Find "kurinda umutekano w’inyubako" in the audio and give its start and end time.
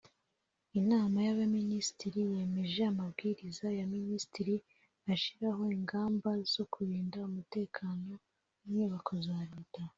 6.73-9.13